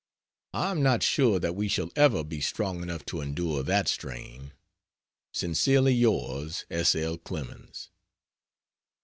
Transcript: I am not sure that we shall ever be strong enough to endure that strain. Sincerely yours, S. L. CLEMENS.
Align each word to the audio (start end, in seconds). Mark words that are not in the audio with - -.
I 0.55 0.71
am 0.71 0.81
not 0.81 1.03
sure 1.03 1.37
that 1.39 1.53
we 1.55 1.67
shall 1.67 1.91
ever 1.95 2.23
be 2.23 2.41
strong 2.41 2.81
enough 2.81 3.05
to 3.05 3.21
endure 3.21 3.61
that 3.61 3.87
strain. 3.87 4.51
Sincerely 5.31 5.93
yours, 5.93 6.65
S. 6.71 6.95
L. 6.95 7.19
CLEMENS. 7.19 7.91